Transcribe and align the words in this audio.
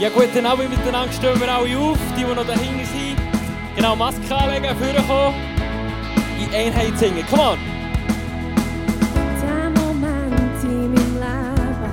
Ja, 0.00 0.08
guten 0.08 0.46
Abend 0.46 0.70
miteinander, 0.70 1.12
stehen 1.12 1.38
wir 1.38 1.54
alle 1.54 1.76
auf. 1.76 1.98
Die, 2.16 2.24
die 2.24 2.34
noch 2.34 2.46
dahinter 2.46 2.86
sind, 2.86 3.18
genau 3.76 3.94
Maske 3.94 4.34
anlegen, 4.34 4.74
vorkommen. 4.78 5.34
In 6.40 6.54
Einheit 6.54 6.98
singen, 6.98 7.22
come 7.28 7.42
on! 7.42 7.58
Der 9.42 9.68
Moment 9.68 10.64
in 10.64 10.94
meinem 10.94 11.16
Leben, 11.20 11.92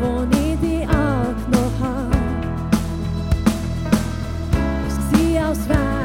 wo 0.00 0.24
ich 0.30 0.56
dich 0.60 0.88
angenommen 0.88 1.78
habe, 1.82 2.10
war, 5.12 5.48
als 5.48 5.68
wäre 5.68 5.95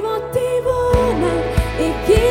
motivo, 0.00 0.30
ti 0.30 0.60
vola 0.62 1.32
e 1.78 1.92
chi 2.06 2.27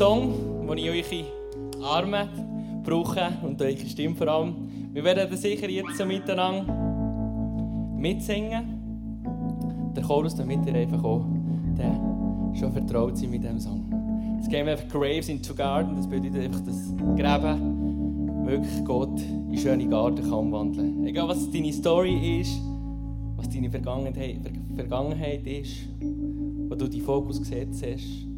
Song, 0.00 0.32
den 0.66 0.78
ich 0.78 0.88
eure 0.88 1.84
Arme 1.84 2.26
brauche 2.82 3.20
und 3.42 3.60
eure 3.60 3.76
Stimme 3.76 4.14
vor 4.14 4.28
allem. 4.28 4.54
Wir 4.94 5.04
werden 5.04 5.28
das 5.30 5.42
sicher 5.42 5.68
jetzt 5.68 6.02
miteinander 6.06 6.72
mitsingen. 7.98 9.92
Der 9.94 10.02
Chorus, 10.02 10.34
damit 10.34 10.64
ihr 10.64 10.74
einfach 10.74 11.04
auch 11.04 11.26
schon 12.58 12.72
vertraut 12.72 13.18
sind 13.18 13.30
mit 13.30 13.42
diesem 13.42 13.60
Song. 13.60 14.38
Es 14.40 14.48
geht 14.48 14.66
einfach 14.66 14.88
Graves 14.88 15.28
into 15.28 15.54
Garden, 15.54 15.94
das 15.96 16.08
bedeutet 16.08 16.44
einfach, 16.44 16.60
dass 16.60 16.94
Gräben 17.14 18.46
wirklich 18.46 18.82
Gott 18.86 19.20
in 19.20 19.58
schöne 19.58 19.86
Garten 19.86 20.22
kann 20.22 20.50
wandeln. 20.50 21.06
Egal 21.06 21.28
was 21.28 21.50
deine 21.50 21.74
Story 21.74 22.40
ist, 22.40 22.58
was 23.36 23.50
deine 23.50 23.68
Vergangenheit 23.68 25.46
ist, 25.46 25.90
wo 26.70 26.74
du 26.74 26.88
deinen 26.88 27.02
Fokus 27.02 27.38
gesetzt 27.38 27.84
hast 27.86 28.29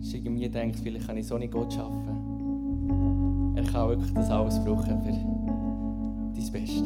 ist 0.00 0.14
irgendwie 0.14 0.48
denkt, 0.48 0.78
vielleicht 0.82 1.06
kann 1.06 1.16
ich 1.16 1.26
so 1.26 1.38
nicht 1.38 1.52
Gott 1.52 1.72
schaffen. 1.72 3.54
Er 3.56 3.64
kann 3.64 3.88
wirklich 3.88 4.12
das 4.14 4.30
alles 4.30 4.58
brauchen 4.64 5.02
für 5.02 5.10
dein 5.10 6.52
Bestes. 6.52 6.82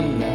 I'm 0.00 0.18
not. 0.18 0.29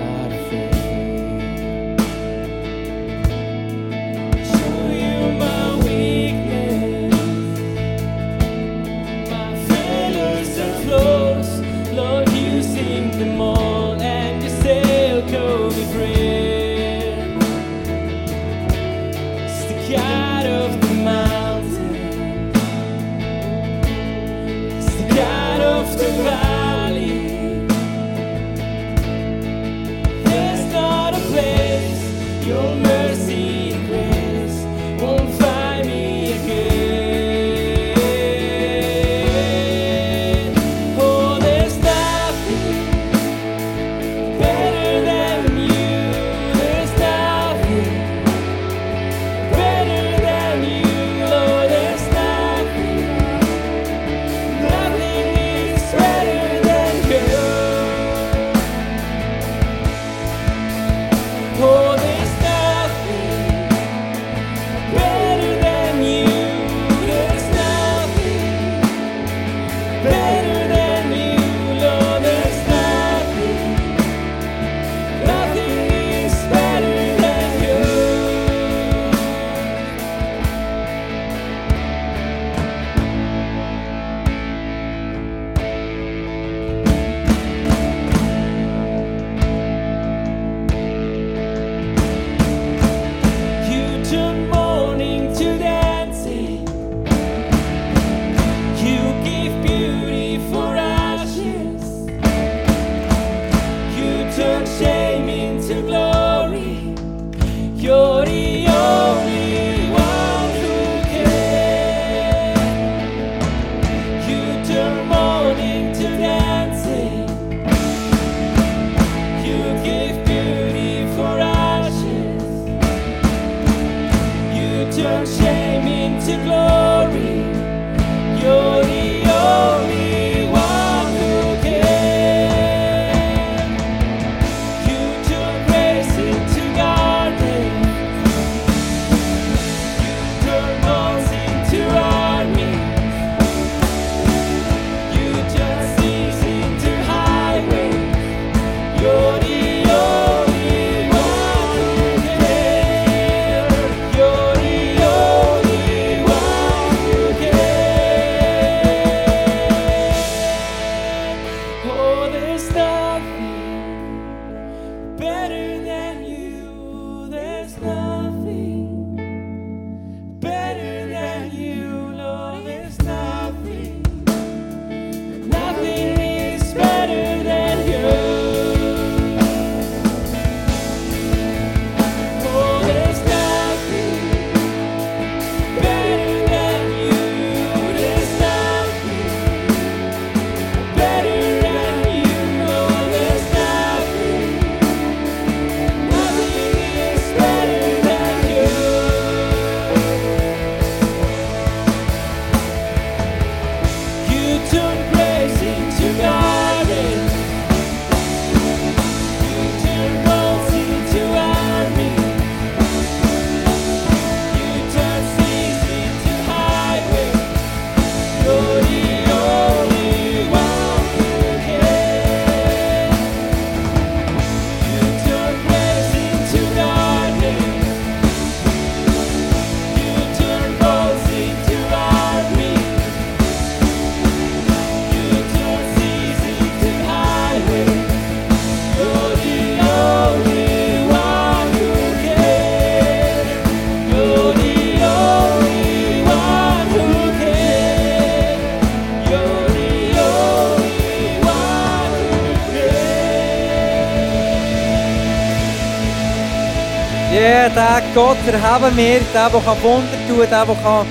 Gott 258.16 258.38
erheben 258.48 258.96
wir, 258.96 259.20
der, 259.34 259.50
der 259.50 259.84
Wunder 259.84 260.08
tun 260.30 260.50
kann, 260.50 260.68
der, 260.68 261.06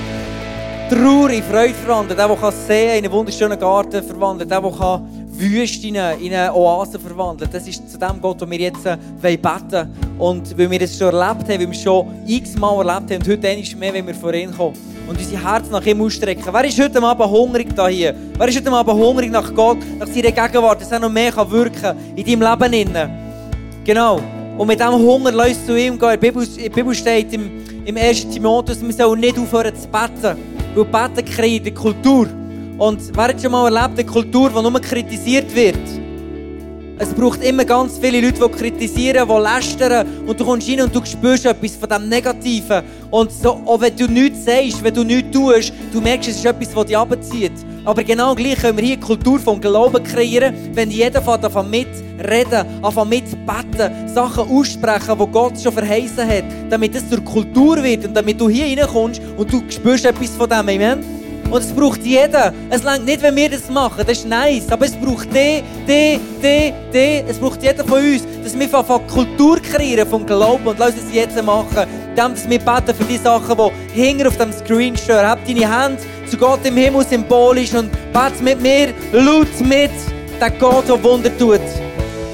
der 0.89 0.99
Trauer 0.99 1.29
in 1.29 1.43
Freude 1.43 1.75
verwandeln 1.75 2.17
der, 2.17 2.29
der 2.29 2.53
Seen 2.53 2.97
in 2.97 3.05
einen 3.05 3.13
wunderschönen 3.13 3.61
Garten 3.61 4.03
verwandeln 4.03 4.49
der, 4.49 4.63
der 4.63 5.03
Wüsten 5.29 5.95
in 5.95 6.33
eine 6.33 6.55
Oase 6.55 6.99
verwandeln 6.99 7.51
Das 7.53 7.69
ist 7.69 7.91
zu 7.91 7.99
dem 7.99 8.23
Gott, 8.23 8.41
den 8.41 8.51
wir 8.51 8.59
jetzt 8.59 8.87
äh, 8.87 8.97
beten 9.21 9.71
wollen. 9.71 9.91
Und 10.19 10.59
weil 10.59 10.71
wir 10.71 10.79
das 10.79 10.97
schon 10.97 11.15
erlebt 11.15 11.43
haben, 11.43 11.49
weil 11.49 11.61
wir 11.61 11.69
es 11.69 11.83
schon 11.83 12.07
x-mal 12.27 12.79
erlebt 12.79 13.13
haben, 13.13 13.17
und 13.19 13.29
heute 13.29 13.49
ist 13.49 13.79
mehr, 13.79 13.93
wenn 13.93 14.07
wir 14.07 14.15
vor 14.15 14.33
ihn 14.33 14.57
kommen 14.57 14.75
und 15.07 15.19
unser 15.19 15.45
Herz 15.45 15.69
nach 15.69 15.85
ihm 15.85 16.01
ausstrecken. 16.01 16.45
Wer 16.51 16.65
ist 16.65 16.81
heute 16.81 17.03
Abend 17.03 17.31
hungrig 17.31 17.77
da 17.77 17.87
hier? 17.87 18.15
Wer 18.39 18.49
ist 18.49 18.57
heute 18.57 18.73
Abend 18.73 18.95
hungrig 18.95 19.31
nach 19.31 19.55
Gott, 19.55 19.77
nach 19.99 20.07
seiner 20.07 20.33
Gegenwart, 20.33 20.81
dass 20.81 20.91
er 20.91 21.01
noch 21.01 21.11
mehr 21.11 21.37
wirken 21.51 21.83
kann 21.83 21.97
in 22.17 22.41
deinem 22.41 22.71
Leben? 22.71 23.11
Genau. 23.85 24.23
Und 24.57 24.69
mit 24.69 24.79
diesem 24.79 24.95
Hunger 24.95 25.33
lässt 25.33 25.67
zu 25.67 25.77
ihm 25.77 25.99
gehen. 25.99 26.11
In 26.11 26.21
der 26.21 26.29
Bibel, 26.29 26.45
in 26.45 26.63
der 26.63 26.71
Bibel 26.71 26.95
steht 26.95 27.33
im, 27.33 27.51
im 27.85 27.97
1. 27.97 28.29
Timotheus, 28.29 28.81
wir 28.81 28.93
sollen 28.93 29.21
nicht 29.21 29.39
aufhören 29.39 29.75
zu 29.75 29.89
beten. 29.89 30.39
Weil 30.75 30.85
Beten 30.85 31.25
kreiert 31.25 31.67
eine 31.67 31.75
Kultur. 31.75 32.29
Und 32.79 33.01
wer 33.17 33.25
hat 33.29 33.41
schon 33.41 33.53
mal 33.53 33.75
erlebt, 33.75 33.99
eine 33.99 34.05
Kultur, 34.09 34.51
die 34.51 34.63
nur 34.63 34.81
kritisiert 34.81 35.55
wird? 35.55 36.04
Es 36.97 37.13
braucht 37.13 37.43
immer 37.43 37.65
ganz 37.65 37.99
viele 37.99 38.21
Leute, 38.21 38.49
die 38.49 38.57
kritisieren, 38.57 39.29
die 39.29 39.43
lästern. 39.43 40.07
Und 40.27 40.39
du 40.39 40.45
kommst 40.45 40.69
rein 40.69 40.83
und 40.83 40.95
du 40.95 41.05
spürst 41.05 41.45
etwas 41.45 41.75
von 41.75 41.89
dem 41.89 42.09
Negativen. 42.09 42.83
Und 43.11 43.33
so, 43.33 43.61
auch 43.67 43.81
wenn 43.81 43.97
du 43.97 44.07
nichts 44.07 44.45
sagst, 44.45 44.83
wenn 44.83 44.95
du 44.95 45.03
nichts 45.03 45.33
tust, 45.33 45.73
du 45.93 46.01
merkst, 46.01 46.29
es 46.29 46.37
ist 46.37 46.45
etwas, 46.45 46.73
das 46.73 46.87
dich 46.87 46.97
abzieht. 46.97 47.53
Aber 47.85 48.05
genau 48.05 48.35
gleich 48.35 48.61
können 48.61 48.79
wir 48.79 48.85
hier 48.85 48.95
eine 48.95 49.05
Kultur 49.05 49.41
von 49.41 49.61
Glauben 49.61 50.03
kreieren, 50.05 50.55
wenn 50.73 50.91
jeder 50.91 51.21
davon 51.21 51.69
mitreden, 51.69 52.65
anfangen 52.83 53.11
mitbeten, 53.11 54.09
Sachen 54.09 54.49
aussprechen, 54.49 55.19
die 55.19 55.33
Gott 55.33 55.61
schon 55.61 55.73
verheißen 55.73 56.27
hat, 56.27 56.45
damit 56.71 56.95
es 56.95 57.11
zur 57.11 57.23
Kultur 57.23 57.83
wird 57.83 58.07
und 58.07 58.15
damit 58.15 58.41
du 58.41 58.49
hier 58.49 58.67
reinkommst 58.67 59.21
und 59.37 59.53
du 59.53 59.63
spürst 59.69 60.07
etwas 60.07 60.31
von 60.31 60.49
dem. 60.49 60.59
Amen. 60.61 61.24
Und 61.55 61.61
es 61.61 61.73
braucht 61.73 62.03
jeder. 62.03 62.53
Es 62.69 62.83
langt 62.83 63.07
nicht, 63.07 63.23
wenn 63.23 63.37
wir 63.37 63.49
das 63.49 63.71
machen. 63.71 64.03
Das 64.05 64.19
ist 64.19 64.27
nice. 64.27 64.69
Aber 64.73 64.87
es 64.87 64.97
braucht 64.97 65.29
die, 65.33 65.63
die, 65.87 66.19
die, 66.43 66.73
die. 66.93 67.23
Es 67.29 67.39
braucht 67.39 67.63
jeder 67.63 67.85
von 67.85 68.01
uns, 68.01 68.25
dass 68.43 68.59
wir 68.59 68.69
von 68.69 69.07
Kultur 69.07 69.61
kreieren, 69.61 70.09
vom 70.09 70.27
Glauben. 70.27 70.67
Und 70.67 70.81
lass 70.81 70.95
uns 70.95 71.05
es 71.05 71.15
jetzt 71.15 71.41
machen. 71.45 71.87
Indem 72.11 72.51
wir 72.51 72.59
beten 72.59 72.95
für 72.99 73.05
die 73.05 73.19
Sachen, 73.19 73.57
die 73.95 74.03
hinter 74.03 74.27
auf 74.27 74.37
dem 74.37 74.53
Screen 74.53 74.97
stehen. 74.97 75.25
Hab 75.25 75.47
deine 75.47 75.69
Hand 75.69 76.01
zu 76.29 76.37
Gott 76.37 76.59
im 76.65 76.77
Himmel 76.77 77.07
symbolisch 77.07 77.73
und 77.73 77.89
bete 78.13 78.43
mit 78.43 78.61
mir 78.61 78.89
laut 79.13 79.61
mit, 79.61 79.93
der 80.41 80.51
Gott, 80.51 80.89
der 80.89 81.01
Wunder 81.05 81.31
tut. 81.39 81.61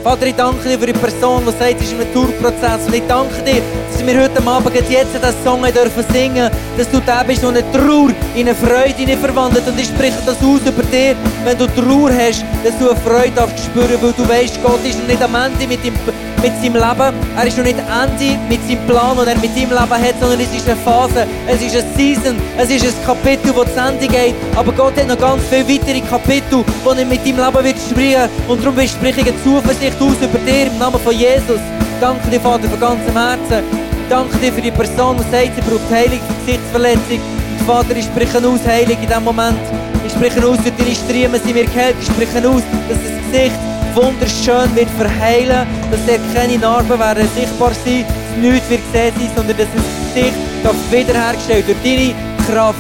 Vater, 0.02 0.28
ich 0.28 0.35
danke 0.35 0.66
dir 0.66 0.78
für 0.78 0.87
die 0.87 0.95
Person, 0.95 1.42
die 1.45 1.52
sagt, 1.52 1.76
es 1.76 1.92
ist 1.92 2.00
ein 2.00 2.11
Tourprozess. 2.14 2.87
Und 2.87 2.95
ich 2.95 3.02
danke 3.07 3.42
dir, 3.42 3.61
dass 3.92 4.07
wir 4.07 4.23
heute 4.23 4.47
Abend 4.47 4.75
jetzt 4.75 4.88
diesen 4.88 5.45
Song 5.45 5.62
dürfen 5.62 6.04
singen 6.11 6.50
dass 6.78 6.90
du 6.90 7.00
der 7.00 7.23
bist, 7.25 7.42
der 7.42 7.50
eine 7.50 7.73
Trauer 7.73 8.09
in 8.35 8.49
eine 8.49 8.54
Freude 8.54 9.16
verwandelt. 9.19 9.69
Und 9.69 9.78
ich 9.78 9.88
spreche 9.88 10.16
das 10.25 10.38
aus 10.38 10.61
über 10.64 10.83
dir, 10.85 11.14
wenn 11.45 11.59
du 11.59 11.66
Trauer 11.66 12.11
hast, 12.12 12.42
dass 12.64 12.78
du 12.78 12.88
eine 12.88 13.00
Freude 13.00 13.33
darfst 13.37 13.66
spüren, 13.66 13.99
weil 14.00 14.12
du 14.12 14.26
weißt, 14.26 14.62
Gott 14.62 14.83
ist 14.85 15.07
nicht 15.07 15.23
am 15.23 15.35
Ende 15.35 15.66
mit, 15.66 15.85
ihm, 15.85 15.92
mit 16.42 16.52
seinem 16.61 16.75
Leben. 16.75 17.14
Er 17.37 17.47
ist 17.47 17.56
noch 17.56 17.64
nicht 17.64 17.78
Ende 17.78 18.38
mit 18.49 18.61
seinem 18.66 18.87
Plan, 18.87 19.16
den 19.16 19.28
er 19.28 19.38
mit 19.38 19.56
deinem 19.56 19.70
Leben 19.70 19.80
hat, 19.80 20.14
sondern 20.20 20.40
es 20.40 20.54
ist 20.54 20.68
eine 20.68 20.76
Phase, 20.76 21.26
es 21.47 21.62
ist 21.62 21.76
eine 21.76 21.85
Season, 21.97 22.37
es 22.59 22.70
ist 22.70 22.85
ein 22.85 23.04
Kapitel, 23.04 23.52
das 23.52 23.75
zu 23.75 23.80
Ende 23.80 24.09
geht. 24.09 24.35
Aber 24.56 24.73
Gott 24.73 24.97
hat 24.97 25.09
noch 25.09 25.18
ganz 25.18 25.42
viele 25.50 25.68
weitere 25.68 26.00
Kapitel, 26.00 26.64
die 26.64 26.99
er 26.99 27.06
mit 27.06 27.26
deinem 27.26 27.37
Leben 27.37 27.64
wird 27.64 27.76
sprechen. 27.78 28.30
Und 28.49 28.64
darum 28.64 28.75
spreche 28.75 29.20
ich 29.20 29.28
eine 29.28 29.42
Zuversicht 29.42 30.00
aus 30.00 30.16
über 30.20 30.38
dir 30.38 30.66
im 30.66 30.78
Namen 30.78 31.00
von 31.00 31.12
Jesus. 31.12 31.61
Danke 32.00 32.28
dir, 32.30 32.40
Vater, 32.40 32.68
von 32.68 32.80
ganzem 32.80 33.12
Herzen. 33.12 33.64
Danke 34.09 34.37
dir 34.38 34.52
für 34.52 34.62
die 34.62 34.70
Person, 34.70 35.16
die 35.18 35.23
sagt, 35.30 35.54
sie 35.54 35.61
braucht 35.61 35.90
Heilung 35.90 36.18
für 36.26 36.47
Gesichtsverletzung. 36.47 37.20
Und 37.20 37.66
Vater, 37.66 37.94
ich 37.97 38.06
spreche 38.06 38.38
aus 38.38 38.66
Heilung 38.66 38.97
in 39.00 39.06
diesem 39.06 39.25
Moment. 39.25 39.61
Ich 40.06 40.12
spreche 40.12 40.44
aus, 40.47 40.56
durch 40.59 40.75
deine 40.76 40.94
Striemen 40.94 41.40
sind 41.40 41.54
mir 41.54 41.64
geheilt. 41.64 41.97
Ich 42.00 42.06
spreche 42.06 42.38
aus, 42.49 42.62
dass 42.88 42.99
das 42.99 43.30
Gesicht 43.30 43.70
wunderschön 43.94 44.75
wird 44.75 44.90
verheilen, 44.90 45.66
dass 45.90 46.00
er 46.06 46.18
keine 46.35 46.59
Narben 46.59 46.99
werden 46.99 47.28
sichtbar 47.35 47.73
sein, 47.85 48.04
dass 48.06 48.42
nichts 48.42 48.70
wird 48.70 48.80
gesehen 48.92 49.14
sein, 49.16 49.30
sondern 49.37 49.56
dass 49.56 49.68
das 49.75 50.14
Gesicht 50.14 50.35
wiederhergestellt 50.90 51.64
durch 51.66 51.78
deine 51.82 52.14
Kraft. 52.47 52.78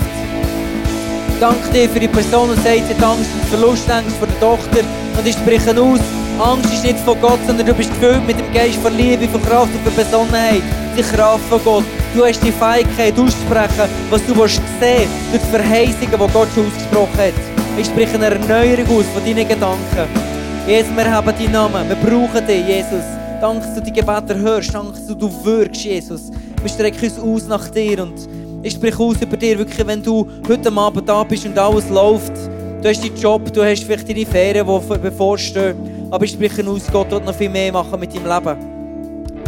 Danke 1.40 1.70
dir 1.72 1.88
für 1.88 2.00
die 2.00 2.08
Person, 2.08 2.50
die 2.50 2.56
sagt, 2.56 2.86
sie 2.86 2.94
hat 2.94 3.02
Angst 3.02 3.30
und 3.32 3.48
Verlustangst 3.48 4.16
vor 4.16 4.26
der 4.26 4.40
Tochter. 4.40 4.84
Und 5.16 5.26
ich 5.26 5.34
spreche 5.34 5.70
aus, 5.80 6.00
Angst 6.38 6.72
ist 6.72 6.84
nicht 6.84 6.98
von 7.00 7.18
Gott, 7.20 7.38
sondern 7.46 7.66
du 7.66 7.74
bist 7.74 7.90
gefüllt 7.94 8.26
mit 8.26 8.38
dem 8.38 8.52
Geist 8.52 8.76
von 8.76 8.94
Liebe, 8.96 9.26
von 9.28 9.42
Kraft 9.42 9.70
und 9.72 9.82
von 9.82 9.94
Besonnenheit. 9.94 10.62
Die 10.96 11.02
Kraft 11.02 11.44
von 11.48 11.60
Gott. 11.64 11.84
Du 12.14 12.24
hast 12.24 12.42
die 12.44 12.52
Fähigkeit 12.52 13.18
auszusprechen, 13.18 13.88
was 14.10 14.26
du 14.26 14.36
willst 14.36 14.60
sehen 14.80 15.08
durch 15.30 15.42
die 15.42 15.50
Verheißungen, 15.50 16.10
die 16.10 16.32
Gott 16.32 16.48
schon 16.54 16.66
ausgesprochen 16.66 17.18
hat. 17.18 17.34
Ich 17.78 17.86
spreche 17.86 18.14
eine 18.16 18.26
Erneuerung 18.26 18.98
aus 18.98 19.06
von 19.14 19.24
deinen 19.24 19.48
Gedanken. 19.48 20.29
Jesus, 20.70 20.96
wir 20.96 21.10
haben 21.10 21.26
deinen 21.26 21.50
Namen. 21.50 21.88
Wir 21.88 21.96
brauchen 21.96 22.46
dich, 22.46 22.64
Jesus. 22.64 23.02
Danke, 23.40 23.66
dass 23.66 23.74
du 23.74 23.82
die 23.82 23.92
Gebete 23.92 24.38
hörst. 24.38 24.72
Danke, 24.72 24.92
dass 24.92 25.04
du 25.04 25.44
wirkst, 25.44 25.82
Jesus. 25.84 26.30
Wir 26.62 26.68
strecken 26.68 27.10
uns 27.10 27.18
aus 27.18 27.48
nach 27.48 27.68
dir 27.70 28.00
und 28.04 28.14
ich 28.62 28.74
spreche 28.74 29.02
aus 29.02 29.20
über 29.20 29.36
dir, 29.36 29.58
wirklich, 29.58 29.84
wenn 29.84 30.00
du 30.00 30.28
heute 30.48 30.70
Abend 30.70 31.08
da 31.08 31.24
bist 31.24 31.44
und 31.44 31.58
alles 31.58 31.88
läuft. 31.88 32.36
Du 32.80 32.88
hast 32.88 33.02
deinen 33.02 33.16
Job, 33.16 33.52
du 33.52 33.64
hast 33.64 33.82
vielleicht 33.82 34.08
deine 34.08 34.24
Ferien, 34.24 34.64
die 34.64 34.98
bevorstehen. 34.98 35.74
Aber 36.08 36.24
ich 36.24 36.30
spreche 36.30 36.64
aus, 36.64 36.82
Gott 36.92 37.10
wird 37.10 37.24
noch 37.24 37.34
viel 37.34 37.50
mehr 37.50 37.72
machen 37.72 37.98
mit 37.98 38.14
deinem 38.14 38.28
Leben. 38.28 38.56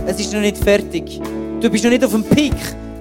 Es 0.05 0.19
ist 0.19 0.33
noch 0.33 0.41
nicht 0.41 0.59
fertig. 0.59 1.21
Du 1.61 1.71
bist 1.71 1.85
noch 1.85 1.91
nicht 1.93 2.05
auf 2.05 2.11
dem 2.11 2.25
Peak. 2.25 2.57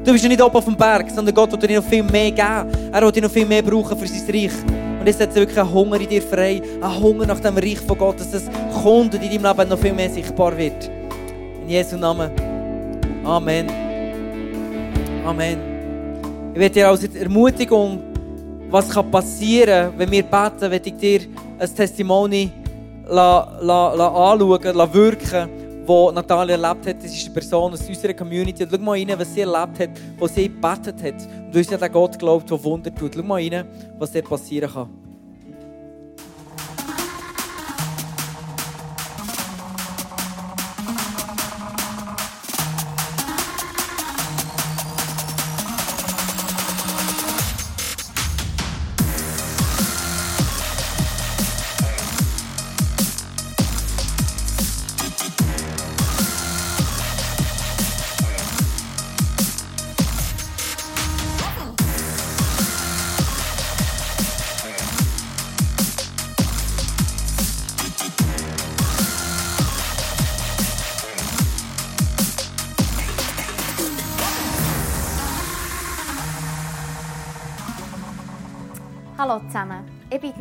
Du 0.05 0.11
bist 0.11 0.23
noch 0.23 0.29
nicht 0.29 0.43
oben 0.43 0.55
auf 0.55 0.65
dem 0.65 0.77
Berg, 0.77 1.09
sondern 1.09 1.33
Gott 1.33 1.51
wird 1.53 1.67
dir 1.67 1.81
noch 1.81 1.89
viel 1.89 2.03
mehr 2.03 2.29
geben. 2.29 2.91
Er 2.91 3.01
wird 3.01 3.15
dir 3.15 3.23
noch 3.23 3.31
viel 3.31 3.47
mehr 3.47 3.63
brauchen 3.63 3.97
für 3.97 4.07
sein 4.07 4.29
Reich. 4.29 4.80
Und 5.01 5.07
es 5.07 5.17
setzt 5.17 5.35
wirklich 5.35 5.57
einen 5.57 5.73
Hunger 5.73 5.99
in 5.99 6.07
dir 6.07 6.21
frei, 6.21 6.61
einen 6.79 7.01
Hunger 7.01 7.25
nach 7.25 7.39
dem 7.39 7.57
Reich 7.57 7.79
von 7.79 7.97
Gott, 7.97 8.19
dass 8.19 8.35
es 8.35 8.43
kommt 8.83 9.15
und 9.15 9.23
in 9.23 9.31
deinem 9.31 9.57
Leben 9.57 9.69
noch 9.69 9.79
viel 9.79 9.93
mehr 9.93 10.11
sichtbar 10.11 10.55
wird. 10.55 10.91
In 11.63 11.69
Jesu 11.69 11.97
Namen. 11.97 12.29
Amen. 13.23 13.67
Amen. 15.25 15.57
Ich 16.53 16.59
werde 16.59 16.73
dir 16.75 16.87
als 16.87 17.03
Ermutigung, 17.15 18.03
was 18.69 18.89
kann 18.89 19.09
passieren, 19.09 19.91
wenn 19.97 20.11
wir 20.11 20.21
beten, 20.21 20.69
werde 20.69 20.89
ich 20.89 20.95
dir 20.95 21.21
ein 21.57 21.75
Testimony 21.75 22.51
la, 23.09 23.57
la, 23.59 23.95
la 23.95 24.07
anschauen, 24.07 24.75
la 24.75 24.93
wirken, 24.93 25.49
wo 25.83 26.11
Natalia 26.11 26.57
erlebt 26.57 26.85
hat. 26.85 27.03
Das 27.03 27.11
ist 27.11 27.25
eine 27.25 27.33
Person 27.33 27.73
aus 27.73 27.89
unserer 27.89 28.13
Community. 28.13 28.67
Schau 28.69 28.77
mal 28.77 28.91
rein, 28.91 29.11
was 29.17 29.33
sie 29.33 29.41
erlebt 29.41 29.79
hat, 29.79 29.89
wo 30.19 30.27
sie 30.27 30.43
gebetet 30.43 31.01
hat. 31.01 31.27
Und 31.51 31.57
weil 31.57 31.65
sie 31.65 31.75
an 31.75 31.91
Gott 31.91 32.17
glaubt, 32.17 32.49
der 32.49 32.63
Wunder 32.63 32.95
tut. 32.95 33.13
Schau 33.13 33.23
mal 33.23 33.41
rein, 33.41 33.67
was 33.99 34.13
dort 34.13 34.29
passieren 34.29 34.71
kann. 34.71 34.89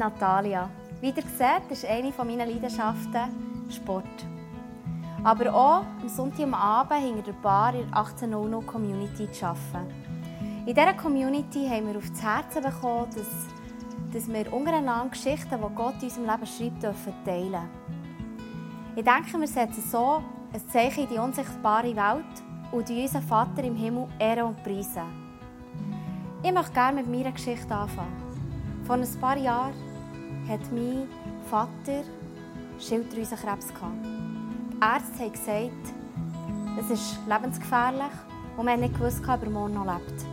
Natalia. 0.01 0.71
Wie 1.03 1.09
ihr 1.09 1.23
seht, 1.37 1.71
ist 1.71 1.85
eine 1.85 2.11
meiner 2.25 2.47
Leidenschaften 2.47 3.69
Sport. 3.71 4.07
Aber 5.23 5.55
auch 5.55 5.85
am 6.01 6.09
Sonntagabend 6.09 7.03
hinter 7.03 7.23
der 7.23 7.33
Bar 7.33 7.75
in 7.75 7.87
der 7.87 7.99
1800 7.99 8.67
Community 8.67 9.31
zu 9.31 9.45
arbeiten. 9.45 9.93
In 10.65 10.75
dieser 10.75 10.95
Community 10.95 11.69
haben 11.69 11.87
wir 11.87 11.99
auf 11.99 12.09
das 12.09 12.23
Herz 12.23 12.55
bekommen, 12.55 13.11
dass, 13.15 13.29
dass 14.15 14.33
wir 14.33 14.51
untereinander 14.51 15.11
Geschichten, 15.11 15.51
die 15.51 15.75
Gott 15.75 15.95
in 16.01 16.09
unserem 16.09 16.27
Leben 16.27 16.47
schreibt, 16.47 16.83
dürfen 16.83 17.15
teilen 17.27 17.69
Ich 18.97 19.05
denke, 19.05 19.39
wir 19.39 19.49
setzen 19.49 19.85
so 19.87 20.23
ein 20.53 20.69
Zeichen 20.71 21.05
in 21.05 21.11
die 21.11 21.19
unsichtbare 21.19 21.95
Welt 21.95 22.43
und 22.73 22.89
unseren 22.89 23.23
Vater 23.23 23.63
im 23.65 23.77
Himmel 23.77 24.09
ehren 24.19 24.47
und 24.47 24.63
preisen. 24.65 25.03
Ich 26.43 26.53
möchte 26.53 26.73
gerne 26.73 27.03
mit 27.03 27.11
meiner 27.11 27.33
Geschichte 27.33 27.75
anfangen. 27.75 28.17
Vor 28.87 28.97
ein 28.97 29.21
paar 29.21 29.37
Jahren 29.37 29.90
hat 30.51 30.73
mein 30.73 31.07
Vater 31.49 32.03
Schilddrüsenkrebs 32.81 33.69
gehabt. 33.69 34.05
Die 34.05 34.85
Ärzte 34.85 35.25
haben 35.25 35.33
gesagt, 35.33 35.95
Es 36.79 36.91
ist 36.91 37.19
lebensgefährlich 37.29 38.13
und 38.57 38.69
haben 38.69 38.81
nicht 38.81 38.95
gewusst, 38.95 39.21
ob 39.29 39.43
er 39.43 39.51
morgen 39.51 39.75
noch 39.75 39.85
lebt. 39.85 40.25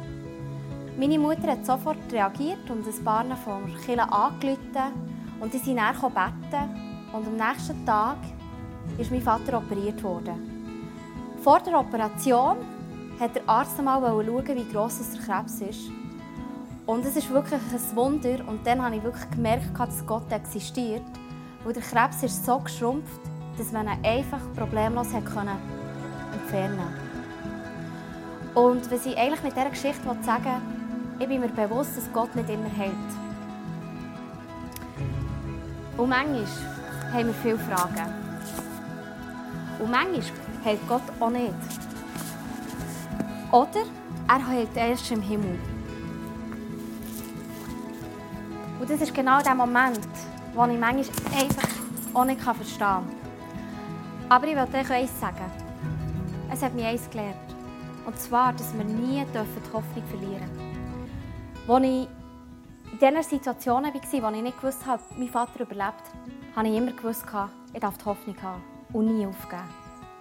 Meine 0.97 1.19
Mutter 1.19 1.51
hat 1.51 1.65
sofort 1.65 2.11
reagiert 2.11 2.69
und 2.69 2.87
ein 2.87 3.03
paar 3.03 3.25
von 3.37 3.67
der 3.67 3.79
Kirche 3.81 4.11
angerufen 4.11 4.93
und 5.39 5.53
die 5.53 5.59
sind 5.59 5.77
dann 5.77 5.93
beten. 5.93 6.87
Und 7.13 7.27
am 7.27 7.35
nächsten 7.35 7.85
Tag 7.85 8.17
ist 8.97 9.11
mein 9.11 9.21
Vater 9.21 9.59
operiert 9.59 10.01
worden. 10.03 10.81
Vor 11.43 11.59
der 11.59 11.79
Operation 11.79 12.57
hat 13.19 13.35
der 13.35 13.47
Arzt 13.47 13.77
einmal 13.77 14.01
schauen, 14.01 14.55
wie 14.55 14.71
gross 14.71 14.99
der 15.11 15.21
Krebs 15.21 15.61
ist. 15.61 15.91
Und 16.87 17.05
es 17.05 17.15
ist 17.17 17.29
wirklich 17.29 17.59
ein 17.61 17.95
Wunder. 17.95 18.47
Und 18.47 18.65
dann 18.65 18.81
habe 18.81 18.95
ich 18.95 19.03
wirklich 19.03 19.29
gemerkt, 19.29 19.77
dass 19.77 20.05
Gott 20.05 20.31
existiert. 20.31 21.03
Weil 21.63 21.73
der 21.73 21.83
Krebs 21.83 22.23
ist 22.23 22.45
so 22.45 22.57
geschrumpft, 22.59 23.19
dass 23.57 23.73
man 23.73 23.87
ihn 23.87 24.05
einfach 24.05 24.39
problemlos 24.55 25.13
entfernen 25.13 25.57
konnte. 26.45 26.77
Und 28.55 28.89
was 28.89 29.05
ich 29.05 29.17
eigentlich 29.17 29.43
mit 29.43 29.53
dieser 29.53 29.69
Geschichte 29.69 30.01
sagen 30.23 30.45
will, 30.45 30.61
ich 31.19 31.27
bin 31.27 31.41
mir 31.41 31.49
bewusst, 31.49 31.97
dass 31.97 32.11
Gott 32.13 32.33
nicht 32.35 32.49
immer 32.49 32.69
hält. 32.69 32.93
Und 35.97 36.09
manchmal 36.09 36.45
haben 37.11 37.27
wir 37.27 37.33
viele 37.33 37.59
Fragen. 37.59 38.13
Und 39.79 39.91
manchmal 39.91 40.23
hält 40.63 40.87
Gott 40.87 41.01
auch 41.19 41.31
nicht. 41.31 41.53
Oder 43.51 43.83
er 44.27 44.47
hält 44.47 44.75
erst 44.75 45.11
im 45.11 45.21
Himmel. 45.21 45.59
Und 48.79 48.89
das 48.89 49.01
ist 49.01 49.13
genau 49.13 49.41
der 49.41 49.55
Moment, 49.55 49.99
wo 50.53 50.65
ich 50.65 50.79
manchmal 50.79 51.41
einfach 51.41 51.69
auch 52.13 52.25
nicht 52.25 52.41
verstehen 52.41 52.79
kann. 52.79 53.03
Aber 54.29 54.47
ich 54.47 54.55
will 54.55 54.79
euch 54.79 54.91
eins 54.91 55.19
sagen. 55.19 55.51
Es 56.51 56.61
hat 56.61 56.73
mich 56.73 56.85
eins 56.85 57.09
gelernt. 57.09 57.35
Und 58.05 58.17
zwar, 58.19 58.53
dass 58.53 58.75
wir 58.77 58.83
nie 58.85 59.25
die 59.33 59.73
Hoffnung 59.73 60.03
verlieren 60.07 60.49
dürfen. 61.65 61.67
Als 61.67 61.83
ich 61.83 62.07
in 62.91 62.99
diesen 62.99 63.23
Situationen 63.23 63.93
war, 63.93 64.31
wo 64.31 64.35
ich 64.35 64.43
nicht 64.43 64.61
gewusst 64.61 64.85
habe, 64.85 65.01
mein 65.17 65.27
Vater 65.27 65.61
überlebt, 65.61 66.03
habe 66.55 66.67
ich 66.67 66.75
immer 66.75 66.91
gewusst, 66.91 67.25
ich 67.73 67.79
darf 67.79 67.97
die 67.97 68.05
Hoffnung 68.05 68.35
haben 68.41 68.63
und 68.93 69.17
nie 69.17 69.25
aufgeben. 69.25 69.61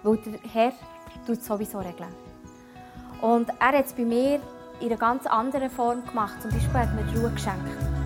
Weil 0.03 0.17
der 0.17 0.39
Herr 0.51 0.71
tut 1.25 1.37
es 1.37 1.45
sowieso 1.45 1.79
regeln. 1.79 2.13
Und 3.21 3.49
er 3.59 3.77
hat 3.77 3.85
es 3.85 3.93
bei 3.93 4.03
mir 4.03 4.39
in 4.79 4.87
einer 4.87 4.97
ganz 4.97 5.25
anderen 5.25 5.69
Form 5.69 6.05
gemacht. 6.05 6.41
Zum 6.41 6.51
Beispiel 6.51 6.73
hat 6.73 6.93
mir 6.93 7.19
Ruhe 7.19 7.31
geschenkt. 7.31 7.96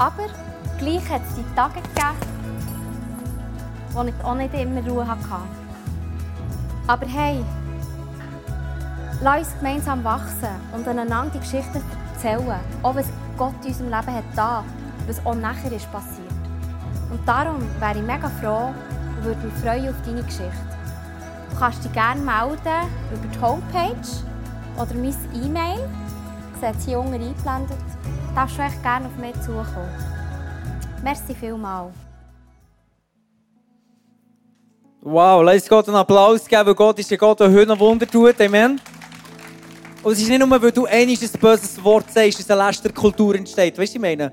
Aber 0.00 0.24
gleich 0.78 1.10
hat 1.10 1.20
es 1.28 1.34
die 1.34 1.54
Tage 1.54 1.74
gegeben, 1.74 2.16
wo 3.92 4.02
ich 4.02 4.14
auch 4.24 4.34
nicht 4.34 4.54
immer 4.54 4.80
Ruhe 4.88 5.06
hatte. 5.06 5.42
Aber 6.86 7.06
hey, 7.06 7.44
lass 9.20 9.40
uns 9.40 9.58
gemeinsam 9.58 10.02
wachsen 10.02 10.48
und 10.72 10.88
einander 10.88 11.30
die 11.34 11.40
Geschichten 11.40 11.82
erzählen. 12.14 12.60
Auch 12.82 12.94
was 12.94 13.08
Gott 13.36 13.52
in 13.62 13.68
unserem 13.68 13.90
Leben 13.90 14.14
hat 14.14 14.24
da, 14.34 14.64
was 15.06 15.26
auch 15.26 15.34
nachher 15.34 15.70
ist 15.70 15.92
passiert. 15.92 16.32
Und 17.10 17.20
darum 17.28 17.60
wäre 17.78 17.98
ich 17.98 18.02
mega 18.02 18.30
froh 18.40 18.72
und 19.18 19.24
würde 19.24 19.46
mich 19.46 19.54
freuen 19.56 19.90
auf 19.90 20.00
deine 20.06 20.22
Geschichte. 20.22 20.50
Du 21.50 21.58
kannst 21.58 21.84
dich 21.84 21.92
gerne 21.92 22.22
melden 22.22 22.88
über 23.12 23.26
die 23.30 23.40
Homepage 23.42 24.08
oder 24.76 24.94
mein 24.94 25.44
E-Mail. 25.44 25.86
Sehe 26.58 26.72
es 26.74 26.84
hier 26.86 27.00
unten 27.00 27.14
eingeblendet. 27.14 27.76
Darfst 28.34 28.58
du 28.58 28.62
echt 28.62 28.82
gerne 28.82 29.06
auf 29.06 29.16
mich 29.16 29.34
zukommen. 29.42 29.90
Merci 31.02 31.34
vielmals. 31.34 31.94
Wow, 35.02 35.42
lass 35.42 35.66
Gott 35.68 35.88
einen 35.88 35.96
Applaus 35.96 36.46
geben, 36.46 36.74
Gott 36.76 36.98
ist 36.98 37.10
der 37.10 37.16
Gott, 37.18 37.40
der 37.40 37.48
noch 37.66 37.78
Wunder 37.78 38.06
tut. 38.06 38.40
Amen. 38.40 38.80
Und 40.02 40.12
es 40.12 40.20
ist 40.20 40.28
nicht 40.28 40.38
nur, 40.38 40.62
weil 40.62 40.72
du 40.72 40.84
einmal 40.86 41.16
ein 41.16 41.40
böses 41.40 41.82
Wort 41.82 42.10
sagst, 42.12 42.38
dass 42.38 42.50
eine 42.50 42.66
Lästerkultur 42.66 43.34
entsteht. 43.34 43.78
Weißt 43.78 43.94
du, 43.94 43.98
ich 43.98 44.00
meine? 44.00 44.32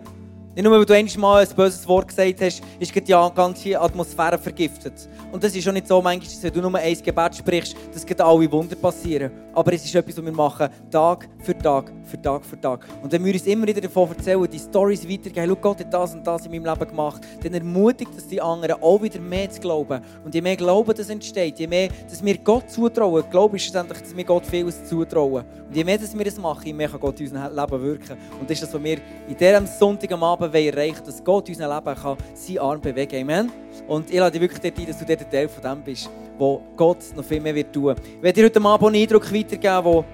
Nicht 0.57 0.63
nur, 0.63 0.75
weil 0.75 0.85
du 0.85 0.93
einmal 0.95 1.45
ein 1.45 1.55
böses 1.55 1.87
Wort 1.87 2.07
gesagt 2.07 2.41
hast, 2.41 2.63
ist 2.79 2.95
die 2.95 3.01
ganze 3.01 3.79
Atmosphäre 3.79 4.39
vergiftet. 4.39 5.07
Und 5.31 5.43
das 5.43 5.55
ist 5.55 5.67
auch 5.67 5.71
nicht 5.71 5.87
so, 5.87 6.01
manchmal, 6.01 6.33
dass 6.33 6.41
wenn 6.41 6.51
du 6.51 6.61
nur 6.67 6.73
ein 6.73 6.97
Gebet 6.99 7.35
sprichst, 7.35 7.75
dass 7.93 8.19
alle 8.19 8.51
Wunder 8.51 8.75
passieren. 8.75 9.29
Aber 9.53 9.71
es 9.73 9.85
ist 9.85 9.93
etwas, 9.93 10.17
was 10.17 10.25
wir 10.25 10.31
machen, 10.31 10.67
Tag 10.89 11.29
für 11.43 11.55
Tag, 11.55 11.93
für 12.05 12.19
Tag 12.19 12.43
für 12.43 12.59
Tag. 12.59 12.87
Und 13.03 13.11
wenn 13.11 13.23
wir 13.23 13.33
uns 13.33 13.45
immer 13.45 13.67
wieder 13.67 13.81
davon 13.81 14.09
erzählen, 14.09 14.47
die 14.51 14.57
Stories 14.57 15.07
weitergeben, 15.07 15.47
schau, 15.47 15.55
Gott 15.61 15.79
hat 15.79 15.93
das 15.93 16.15
und 16.15 16.25
das 16.25 16.47
in 16.47 16.51
meinem 16.51 16.65
Leben 16.65 16.89
gemacht, 16.89 17.21
dann 17.43 17.53
ermutigt 17.53 18.11
es 18.17 18.27
die 18.27 18.41
anderen 18.41 18.81
auch 18.81 18.99
wieder 18.99 19.19
mehr 19.19 19.51
zu 19.51 19.61
glauben. 19.61 20.01
Und 20.25 20.33
je 20.33 20.41
mehr 20.41 20.55
Glauben 20.55 20.91
das 20.97 21.09
entsteht, 21.09 21.59
je 21.59 21.67
mehr, 21.67 21.89
dass 22.09 22.25
wir 22.25 22.35
Gott 22.39 22.71
zutrauen, 22.71 23.23
Glaube 23.29 23.57
ist 23.57 23.63
schlussendlich, 23.65 24.01
dass 24.01 24.17
wir 24.17 24.23
Gott 24.23 24.45
vieles 24.47 24.83
zutrauen. 24.85 25.45
Und 25.67 25.75
je 25.75 25.83
mehr 25.83 25.99
dass 25.99 26.17
wir 26.17 26.25
das 26.25 26.37
machen, 26.37 26.65
je 26.65 26.73
mehr 26.73 26.89
kann 26.89 26.99
Gott 26.99 27.19
in 27.19 27.27
unserem 27.27 27.55
Leben 27.55 27.83
wirken. 27.83 28.17
Und 28.39 28.49
das 28.49 28.57
ist 28.57 28.63
das, 28.63 28.73
was 28.73 28.83
wir 28.83 28.97
in 29.27 29.37
diesem 29.37 29.67
Sonntag 29.67 30.09
am 30.47 30.55
Abend 30.55 30.75
erreichen 30.75 31.01
dass 31.05 31.23
Gott 31.23 31.47
in 31.49 31.55
unserem 31.55 31.75
Leben 31.75 32.01
kann 32.01 32.17
seinen 32.33 32.59
Arm 32.59 32.81
bewegen 32.81 33.27
kann. 33.27 33.39
Amen. 33.39 33.51
Und 33.87 34.09
ich 34.09 34.19
lade 34.19 34.31
dich 34.31 34.41
wirklich 34.41 34.61
dort 34.61 34.79
ein, 34.79 34.87
dass 34.87 34.99
du 34.99 35.05
der 35.05 35.29
Teil 35.29 35.47
von 35.47 35.63
dem 35.63 35.83
bist, 35.83 36.09
wo 36.37 36.61
Gott 36.75 36.99
noch 37.15 37.23
viel 37.23 37.39
mehr 37.39 37.55
wird 37.55 37.73
tun. 37.73 37.95
Ich 38.17 38.21
werde 38.21 38.41
dir 38.41 38.45
heute 38.45 38.61
Abend 38.61 38.87
einen 38.87 39.01
Eindruck 39.01 39.33
weitergeben, 39.33 39.85
wo, 39.85 40.05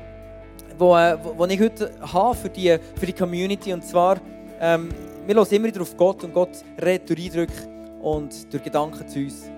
wo, 0.78 0.96
äh, 0.98 1.18
wo 1.38 1.46
ich 1.46 1.60
heute 1.60 1.92
habe 2.02 2.36
für 2.36 2.50
die, 2.50 2.78
für 2.96 3.06
die 3.06 3.14
Community. 3.14 3.74
Und 3.74 3.84
zwar, 3.84 4.18
ähm, 4.60 4.90
wir 5.26 5.36
hören 5.36 5.48
immer 5.52 5.68
wieder 5.68 5.82
auf 5.82 5.96
Gott 5.98 6.24
und 6.24 6.34
Gott 6.34 6.64
redet 6.82 7.10
durch 7.10 7.26
Eindrücke 7.26 7.54
und 8.02 8.54
durch 8.54 8.64
Gedanken 8.64 9.08
zu 9.08 9.20
uns. 9.20 9.50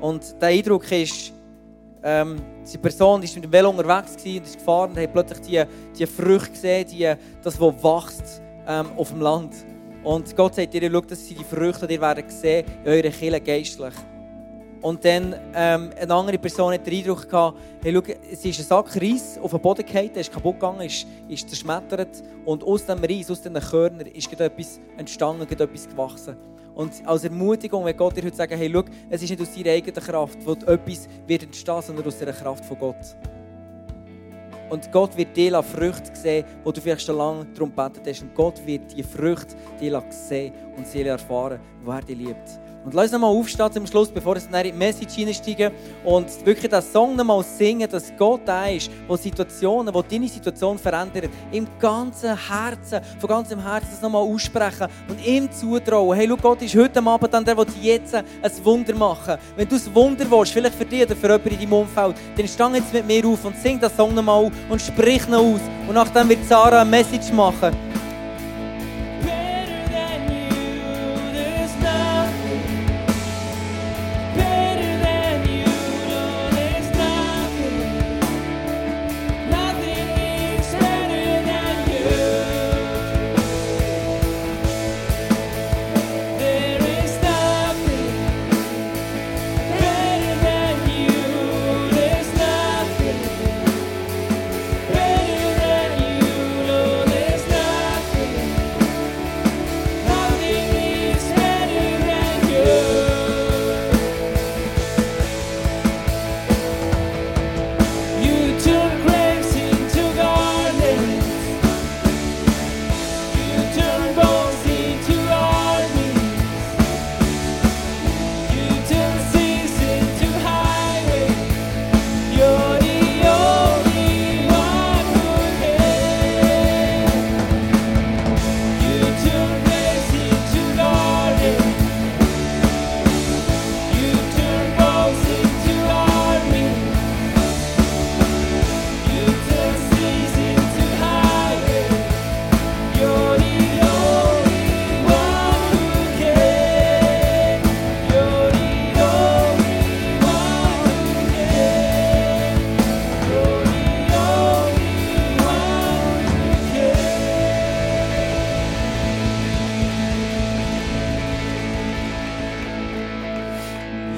Und 0.00 0.40
der 0.40 0.48
Eindruck 0.48 0.90
ist, 0.92 1.32
ähm, 2.02 2.36
die 2.72 2.78
Person 2.78 3.22
ist 3.22 3.34
mit 3.34 3.44
dem 3.44 3.52
Velo 3.52 3.70
unterwegs 3.70 4.16
und 4.24 4.44
ist 4.44 4.58
gefahren 4.58 4.90
und 4.90 4.98
hat 4.98 5.12
plötzlich 5.12 5.40
die, 5.40 5.62
die 5.98 6.06
Früchte 6.06 6.50
gesehen, 6.52 6.86
die, 6.88 7.12
das, 7.42 7.60
was 7.60 7.74
wächst 7.82 8.42
ähm, 8.66 8.86
auf 8.96 9.10
dem 9.10 9.20
Land. 9.20 9.54
Und 10.02 10.34
Gott 10.34 10.54
sagt 10.54 10.72
dir, 10.72 10.90
schau, 10.90 11.00
das 11.00 11.26
sind 11.26 11.40
die 11.40 11.44
Früchte, 11.44 11.86
die 11.86 11.94
ihr 11.94 12.00
werdet 12.00 12.30
sehen 12.30 12.64
in 12.84 12.90
euren 12.90 13.12
Kirche 13.12 13.40
geistlich. 13.40 13.94
Und 14.80 15.04
dann 15.04 15.34
ähm, 15.54 15.90
eine 16.00 16.14
andere 16.14 16.38
Person 16.38 16.72
hat 16.72 16.86
den 16.86 16.94
Eindruck 16.94 17.28
gehabt, 17.28 17.58
hey, 17.82 17.92
schau, 17.92 18.12
es 18.32 18.44
ist 18.44 18.60
ein 18.60 18.64
Sack 18.64 18.96
Reis 18.96 19.38
auf 19.42 19.50
den 19.50 19.60
Boden 19.60 19.84
gefallen, 19.84 20.10
der 20.12 20.22
ist 20.22 20.32
kaputt 20.32 20.54
gegangen, 20.54 20.80
ist, 20.80 21.06
ist 21.28 21.48
zerschmettert. 21.48 22.22
Und 22.46 22.64
aus 22.64 22.86
dem 22.86 23.04
Reis, 23.04 23.30
aus 23.30 23.42
diesen 23.42 23.60
Körnern, 23.60 24.06
ist 24.06 24.32
etwas 24.40 24.80
entstanden, 24.96 25.42
etwas 25.42 25.86
gewachsen. 25.86 26.36
Und 26.74 27.06
als 27.06 27.24
Ermutigung, 27.24 27.84
wenn 27.84 27.96
Gott 27.96 28.16
dir 28.16 28.24
heute 28.24 28.36
sagt, 28.36 28.52
hey, 28.52 28.70
schau, 28.72 28.84
es 29.10 29.22
ist 29.22 29.28
nicht 29.28 29.42
aus 29.42 29.54
deiner 29.54 29.70
eigenen 29.72 30.02
Kraft, 30.02 30.38
wo 30.46 30.52
etwas 30.52 31.08
wird 31.26 31.42
entstehen, 31.42 31.82
sondern 31.82 32.06
aus 32.06 32.18
der 32.18 32.32
Kraft 32.32 32.64
von 32.64 32.78
Gott. 32.78 33.16
Und 34.70 34.90
Gott 34.92 35.16
wird 35.16 35.36
dir 35.36 35.62
Früchte 35.62 36.14
sehen, 36.14 36.44
wo 36.64 36.70
du 36.70 36.80
vielleicht 36.80 37.04
schon 37.04 37.16
lange 37.16 37.44
darum 37.54 37.70
gebetet 37.70 38.02
hast. 38.06 38.22
Und 38.22 38.34
Gott 38.34 38.64
wird 38.64 38.96
die 38.96 39.02
Früchte 39.02 39.56
dir 39.80 40.00
sehen 40.10 40.54
und 40.76 40.86
sie 40.86 41.02
erfahren, 41.02 41.60
wer 41.84 42.00
dich 42.00 42.16
liebt. 42.16 42.60
Und 42.84 42.94
lass 42.94 43.04
uns 43.04 43.12
nochmal 43.12 43.30
aufstehen 43.30 43.72
zum 43.72 43.86
Schluss, 43.86 44.08
bevor 44.08 44.36
wir 44.36 44.42
in 44.42 44.70
die 44.70 44.72
Message 44.72 45.14
hineinsteigen 45.14 45.70
und 46.02 46.26
wirklich 46.46 46.70
den 46.70 46.80
Song 46.80 47.14
nochmal 47.14 47.42
singen, 47.42 47.88
dass 47.90 48.10
Gott 48.16 48.40
da 48.46 48.66
ist, 48.68 48.90
wo 49.06 49.16
Situationen, 49.16 49.92
wo 49.92 50.00
deine 50.00 50.26
Situation 50.28 50.78
verändert, 50.78 51.28
im 51.52 51.66
ganzen 51.78 52.34
Herzen, 52.48 53.00
von 53.18 53.28
ganzem 53.28 53.62
Herzen 53.62 53.88
das 53.90 54.00
nochmal 54.00 54.22
aussprechen 54.22 54.86
und 55.08 55.26
ihm 55.26 55.50
zutrauen. 55.52 56.16
Hey, 56.16 56.26
schau, 56.26 56.36
Gott 56.36 56.62
ist 56.62 56.74
heute 56.74 57.04
Abend 57.04 57.34
an 57.34 57.44
der, 57.44 57.54
der 57.54 57.66
jetzt 57.82 58.14
ein 58.14 58.24
Wunder 58.62 58.94
machen 58.94 59.36
Wenn 59.56 59.68
du 59.68 59.76
ein 59.76 59.94
Wunder 59.94 60.30
willst, 60.30 60.52
vielleicht 60.52 60.74
für 60.74 60.86
dich 60.86 61.02
oder 61.02 61.16
für 61.16 61.26
jemanden 61.26 61.48
in 61.50 61.58
deinem 61.58 61.72
Umfeld, 61.74 62.16
dann 62.36 62.48
stang 62.48 62.74
jetzt 62.74 62.94
mit 62.94 63.06
mir 63.06 63.26
auf 63.26 63.44
und 63.44 63.56
sing 63.58 63.78
den 63.78 63.90
Song 63.90 64.14
nochmal 64.14 64.50
und 64.70 64.80
sprich 64.80 65.26
ihn 65.26 65.34
aus. 65.34 65.60
Und 65.86 65.94
nachdem 65.94 66.30
wird 66.30 66.46
Sarah 66.48 66.80
eine 66.80 66.90
Message 66.90 67.30
machen. 67.32 67.76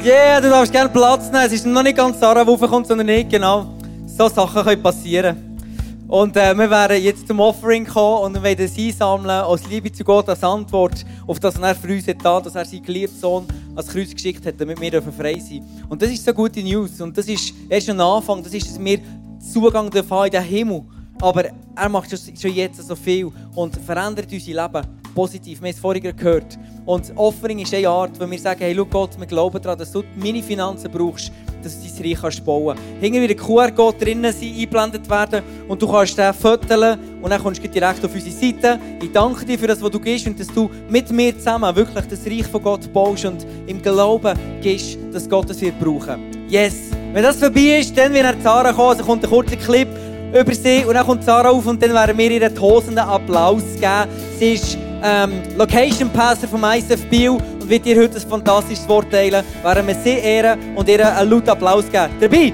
Yeah, 0.04 0.40
du 0.40 0.50
darfst 0.50 0.72
gerne 0.72 0.90
Platz 0.90 1.26
nehmen. 1.26 1.44
Es 1.46 1.52
ist 1.52 1.64
noch 1.64 1.80
nicht 1.80 1.96
ganz 1.96 2.18
Sarah, 2.18 2.42
die 2.42 2.50
raufkommt, 2.50 2.88
sondern 2.88 3.06
nicht, 3.06 3.30
genau. 3.30 3.66
So 4.04 4.28
Sachen 4.28 4.64
können 4.64 4.82
passieren. 4.82 5.56
Und 6.08 6.36
äh, 6.36 6.52
wir 6.56 6.68
werden 6.68 7.00
jetzt 7.00 7.28
zum 7.28 7.38
Offering 7.38 7.86
kommen 7.86 8.24
und 8.24 8.34
wir 8.34 8.42
werden 8.42 8.64
es 8.64 8.76
einsammeln 8.76 9.30
als 9.30 9.64
Liebe 9.68 9.92
zu 9.92 10.02
Gott, 10.02 10.28
als 10.28 10.42
Antwort 10.42 11.04
auf 11.24 11.38
das, 11.38 11.54
was 11.54 11.62
er 11.62 11.74
für 11.76 11.92
uns 11.94 12.08
hat, 12.08 12.46
dass 12.46 12.52
er 12.56 12.64
seinen 12.64 12.82
geliebten 12.82 13.16
Sohn 13.16 13.46
als 13.76 13.86
Kreuz 13.86 14.12
geschickt 14.12 14.44
hat, 14.44 14.60
damit 14.60 14.80
wir 14.80 15.00
frei 15.00 15.38
sein 15.38 15.64
Und 15.88 16.02
das 16.02 16.10
ist 16.10 16.24
so 16.24 16.34
gute 16.34 16.64
News. 16.64 17.00
Und 17.00 17.16
das 17.16 17.28
ist 17.28 17.54
erst 17.68 17.88
ein 17.88 18.00
Anfang. 18.00 18.42
Das 18.42 18.52
ist, 18.52 18.70
dass 18.70 18.84
wir 18.84 18.98
Zugang 19.52 19.88
dürfen 19.88 20.24
in 20.24 20.30
den 20.32 20.42
Himmel. 20.42 20.82
Aber 21.20 21.44
er 21.76 21.88
macht 21.88 22.10
schon 22.10 22.52
jetzt 22.52 22.84
so 22.84 22.96
viel 22.96 23.30
und 23.54 23.76
verändert 23.76 24.26
unser 24.32 24.64
Leben 24.64 25.01
positiv. 25.14 25.60
Wir 25.60 25.68
haben 25.68 25.74
es 25.74 25.80
vorhin 25.80 26.02
gehört. 26.02 26.58
Und 26.84 27.12
Offering 27.16 27.60
ist 27.60 27.72
eine 27.72 27.88
Art, 27.88 28.18
wo 28.18 28.28
wir 28.28 28.38
sagen, 28.38 28.60
hey, 28.60 28.74
schau 28.76 28.84
Gott, 28.86 29.18
wir 29.18 29.26
glauben 29.26 29.62
daran, 29.62 29.78
dass 29.78 29.92
du 29.92 30.02
meine 30.16 30.42
Finanzen 30.42 30.90
brauchst, 30.90 31.30
dass 31.62 31.80
du 31.80 31.86
dein 31.86 32.10
Reich 32.10 32.20
kannst 32.20 32.44
bauen 32.44 32.76
kannst. 32.76 33.00
Hinten 33.00 33.22
wieder 33.22 33.34
QR-Code 33.34 33.98
drinnen 33.98 34.32
sein, 34.32 34.52
eingeblendet 34.52 35.08
werden 35.08 35.42
und 35.68 35.80
du 35.80 35.86
kannst 35.86 36.18
den 36.18 36.32
fotografieren 36.34 36.98
und 37.22 37.30
dann 37.30 37.40
kommst 37.40 37.62
du 37.62 37.68
direkt 37.68 38.04
auf 38.04 38.12
unsere 38.12 38.34
Seite. 38.34 38.80
Ich 39.00 39.12
danke 39.12 39.44
dir 39.44 39.58
für 39.58 39.68
das, 39.68 39.80
was 39.80 39.90
du 39.90 40.00
gibst 40.00 40.26
und 40.26 40.40
dass 40.40 40.48
du 40.48 40.68
mit 40.88 41.10
mir 41.12 41.36
zusammen 41.36 41.74
wirklich 41.76 42.04
das 42.06 42.26
Reich 42.26 42.46
von 42.46 42.62
Gott 42.62 42.92
baust 42.92 43.24
und 43.24 43.46
im 43.66 43.80
Glauben 43.80 44.36
gibst, 44.60 44.98
dass 45.12 45.28
Gott 45.28 45.50
es 45.50 45.60
wird 45.60 45.78
brauchen. 45.78 46.48
Yes! 46.48 46.90
Wenn 47.12 47.22
das 47.22 47.36
vorbei 47.36 47.78
ist, 47.78 47.96
dann 47.96 48.12
wird 48.14 48.42
Zara 48.42 48.72
kommen, 48.72 48.88
also 48.88 49.04
kommt 49.04 49.22
ein 49.22 49.30
kurzer 49.30 49.56
Clip 49.56 49.88
über 50.32 50.54
sie 50.54 50.82
und 50.84 50.94
dann 50.94 51.06
kommt 51.06 51.22
Zara 51.22 51.50
auf 51.50 51.66
und 51.66 51.82
dann 51.82 51.92
werden 51.92 52.16
wir 52.16 52.30
ihr 52.30 52.54
tosenden 52.54 53.04
Applaus 53.04 53.62
geben. 53.74 54.08
Sie 54.38 54.54
ist 54.54 54.78
ähm, 55.02 55.42
Location 55.56 56.10
Pastor 56.10 56.48
vom 56.48 56.64
ISF 56.64 57.04
Biel 57.08 57.30
und 57.30 57.68
wird 57.68 57.84
dir 57.84 58.00
heute 58.00 58.18
ein 58.18 58.28
fantastisches 58.28 58.88
Wort 58.88 59.10
teilen, 59.10 59.44
während 59.62 59.88
wir 59.88 59.94
sie 59.94 60.18
ehren 60.18 60.58
und 60.76 60.88
ihr 60.88 61.16
einen 61.16 61.30
lauten 61.30 61.50
Applaus 61.50 61.90
geben. 61.90 62.10
Dabei, 62.20 62.52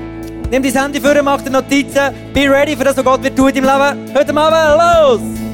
nimm 0.51 0.63
dein 0.63 0.73
Handy 0.73 1.01
vor, 1.01 1.23
mach 1.23 1.43
dir 1.43 1.51
Notizen, 1.51 2.15
be 2.33 2.51
ready 2.51 2.77
für 2.77 2.85
das, 2.85 2.97
was 2.97 3.05
Gott 3.05 3.23
wird 3.23 3.37
tun 3.37 3.49
im 3.51 3.65
Leben. 3.65 4.15
Heute 4.15 4.37
Abend, 4.37 5.23
los! 5.23 5.48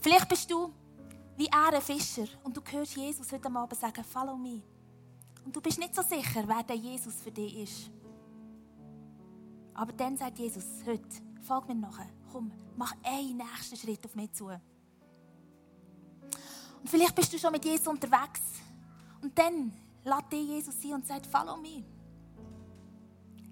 Vielleicht 0.00 0.28
bist 0.28 0.50
du 0.50 0.72
wie 1.38 1.46
er 1.46 1.72
ein 1.72 1.80
Fischer 1.80 2.26
und 2.42 2.56
du 2.56 2.60
hörst 2.68 2.96
Jesus 2.96 3.30
heute 3.30 3.48
Abend 3.54 3.78
sagen, 3.78 4.02
follow 4.02 4.36
me. 4.36 4.60
Und 5.44 5.54
du 5.54 5.60
bist 5.60 5.78
nicht 5.78 5.94
so 5.94 6.02
sicher, 6.02 6.42
wer 6.44 6.64
der 6.64 6.74
Jesus 6.74 7.22
für 7.22 7.30
dich 7.30 7.56
ist. 7.56 7.90
Aber 9.72 9.92
dann 9.92 10.16
sagt 10.16 10.36
Jesus, 10.36 10.64
heute, 10.84 11.08
folg 11.40 11.68
mir 11.68 11.76
nachher, 11.76 12.08
komm, 12.32 12.50
mach 12.76 12.92
einen 13.04 13.36
nächsten 13.36 13.76
Schritt 13.76 14.04
auf 14.04 14.16
mich 14.16 14.32
zu. 14.32 14.46
Und 14.46 14.60
vielleicht 16.86 17.14
bist 17.14 17.32
du 17.32 17.38
schon 17.38 17.52
mit 17.52 17.64
Jesus 17.64 17.86
unterwegs 17.86 18.40
und 19.22 19.38
dann 19.38 19.72
lädt 20.02 20.32
dich 20.32 20.48
Jesus 20.48 20.74
ein 20.84 20.94
und 20.94 21.06
sagt, 21.06 21.26
follow 21.26 21.56
me. 21.56 21.84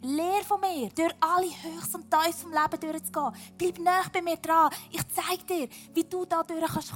Lehr 0.03 0.43
von 0.45 0.61
mir, 0.61 0.91
durch 0.91 1.15
alle 1.21 1.47
Höchst 1.47 1.95
und 1.95 2.11
Tiefs 2.11 2.43
vom 2.43 2.53
Leben 2.53 2.81
durchzugehen. 2.81 3.33
Bleib 3.57 3.79
nah 3.79 4.03
bei 4.13 4.23
mir 4.23 4.37
dran. 4.37 4.71
Ich 4.91 5.03
zeige 5.09 5.45
dir, 5.45 5.69
wie 5.95 6.05
du 6.05 6.25
da 6.25 6.43
durch 6.43 6.65
kannst. 6.67 6.93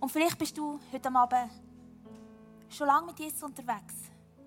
Und 0.00 0.12
vielleicht 0.12 0.38
bist 0.38 0.56
du 0.56 0.78
heute 0.92 1.14
Abend 1.14 1.50
schon 2.68 2.86
lange 2.86 3.06
mit 3.06 3.18
Jesus 3.18 3.42
unterwegs. 3.42 3.94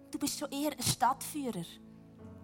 Du 0.10 0.18
bist 0.18 0.40
schon 0.40 0.52
eher 0.52 0.72
ein 0.72 0.84
Stadtführer. 0.84 1.66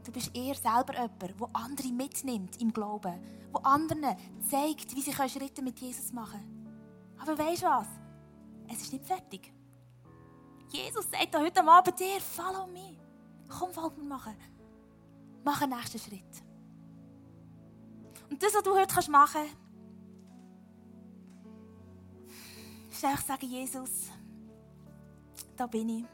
Du 0.03 0.11
bist 0.11 0.35
eher 0.35 0.55
selber 0.55 0.93
jemand, 0.93 1.21
der 1.21 1.49
andere 1.53 1.87
mitnimmt 1.89 2.61
im 2.61 2.71
Glauben. 2.71 3.19
Der 3.53 3.65
anderen 3.65 4.15
zeigt, 4.49 4.95
wie 4.95 5.01
sie 5.01 5.13
Schritte 5.13 5.61
mit 5.61 5.79
Jesus 5.79 6.13
machen 6.13 6.39
können. 6.39 7.17
Aber 7.19 7.37
weißt 7.37 7.63
du 7.63 7.67
was? 7.67 7.87
Es 8.69 8.81
ist 8.81 8.93
nicht 8.93 9.05
fertig. 9.05 9.51
Jesus 10.69 11.09
sagt 11.09 11.35
heute 11.35 11.67
Abend 11.67 11.99
dir, 11.99 12.19
follow 12.19 12.67
me. 12.67 12.97
Komm, 13.47 13.71
folg 13.71 13.97
mir 13.97 14.03
machen. 14.03 14.35
Mach 15.43 15.61
einen 15.61 15.77
nächsten 15.77 15.99
Schritt. 15.99 16.43
Und 18.29 18.41
das, 18.43 18.53
was 18.53 18.63
du 18.63 18.75
heute 18.75 19.11
machen 19.11 19.41
kannst, 19.41 19.57
ist 22.91 23.05
einfach 23.05 23.25
sagen, 23.25 23.47
Jesus, 23.47 24.09
da 25.55 25.67
bin 25.67 25.89
ich. 25.89 26.05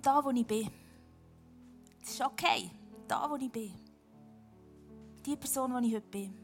Da, 0.00 0.24
wo 0.24 0.30
ich 0.30 0.46
bin. 0.46 0.68
Es 2.02 2.10
ist 2.10 2.20
okay, 2.20 2.70
da, 3.06 3.30
wo 3.30 3.36
ich 3.36 3.52
bin. 3.52 3.72
Die 5.24 5.36
Person, 5.36 5.80
die 5.80 5.88
ich 5.88 5.94
heute 5.94 6.08
bin. 6.08 6.34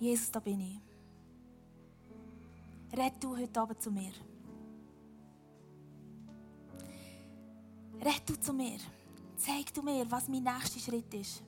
Jesus, 0.00 0.30
da 0.32 0.40
bin 0.40 0.60
ich. 0.60 0.87
Red 2.96 3.22
du 3.22 3.36
heute 3.36 3.60
Abend 3.60 3.82
zu 3.82 3.90
mir. 3.90 4.12
Red 8.00 8.22
du 8.26 8.40
zu 8.40 8.52
mir. 8.52 8.78
Zeig 9.36 9.72
du 9.74 9.82
mir, 9.82 10.10
was 10.10 10.28
mein 10.28 10.42
nächster 10.42 10.80
Schritt 10.80 11.12
ist. 11.14 11.42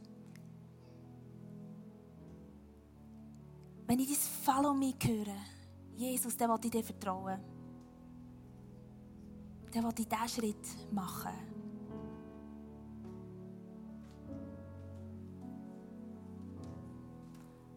Wenn 3.86 3.98
ich 3.98 4.08
das 4.08 4.28
Follow 4.28 4.74
Me 4.74 4.94
höre, 5.02 5.34
Jesus, 5.96 6.36
der 6.36 6.48
will 6.48 6.58
ich 6.62 6.70
dir 6.70 6.84
vertrauen. 6.84 7.40
Der 9.74 9.82
will 9.82 9.92
ich 9.98 10.06
diesen 10.06 10.28
Schritt 10.28 10.92
machen. 10.92 11.32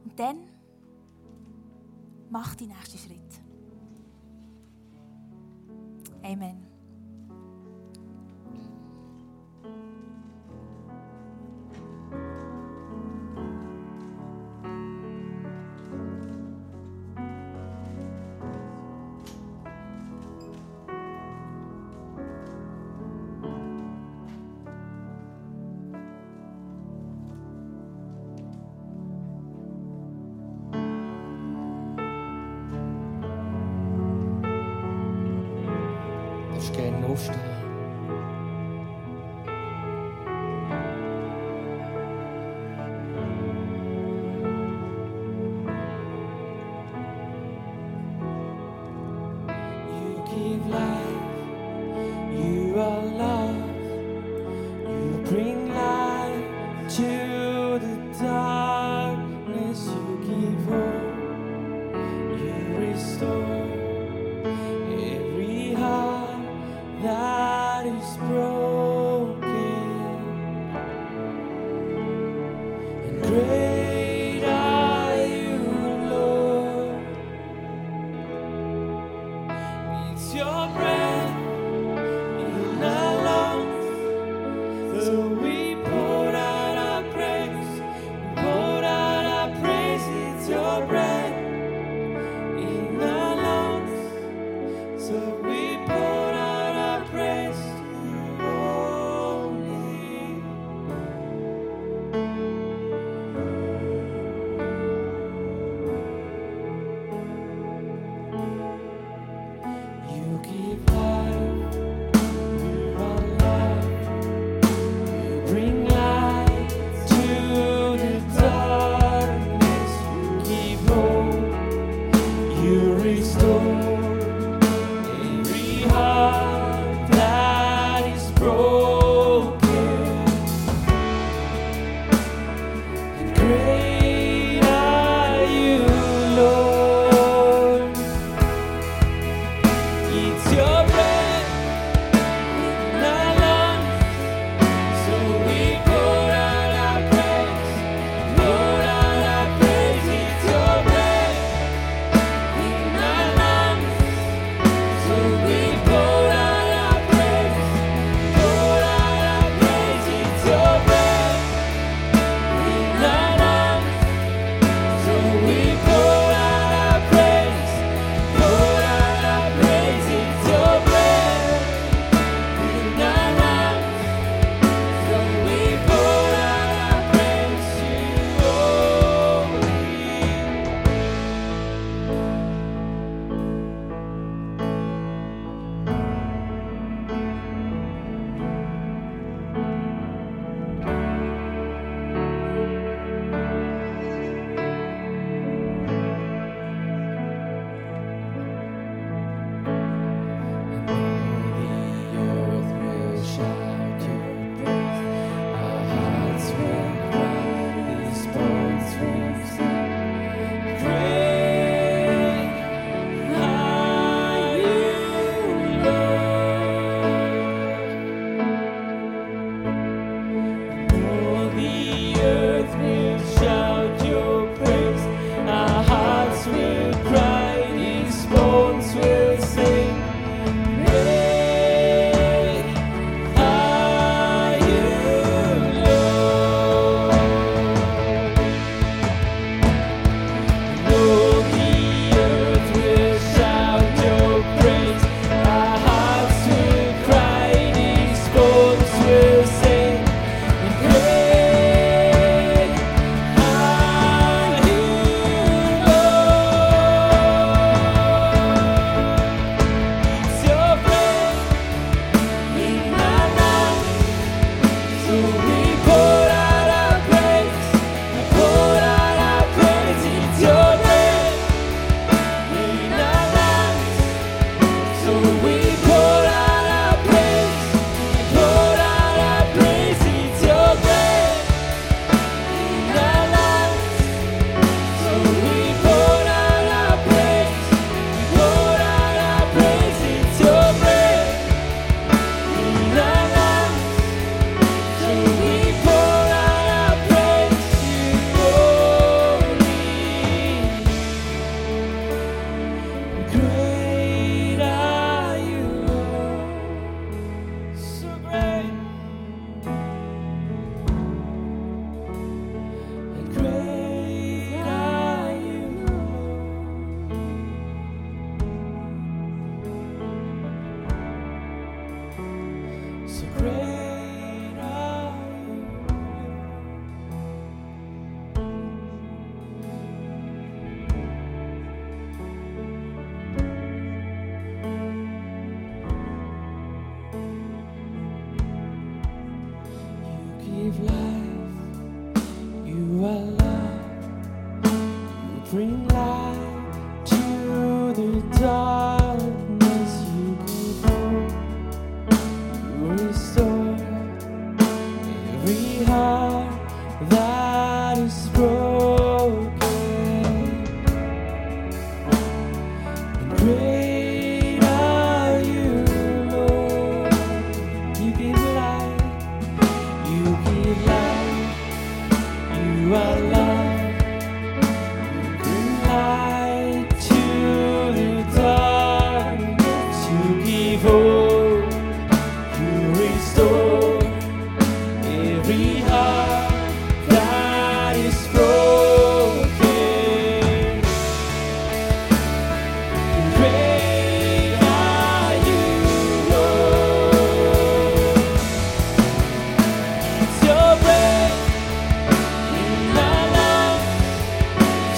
Und 0.03 0.19
dann 0.19 0.49
mach 2.29 2.53
die 2.55 2.67
nächsten 2.67 2.97
Schritt. 2.97 3.42
Amen. 6.25 6.72
Aufstehen. 37.13 37.52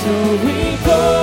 So 0.05 0.11
we 0.45 0.77
pour 0.83 1.14